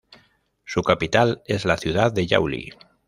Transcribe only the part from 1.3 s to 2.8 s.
es la ciudad de Yauli.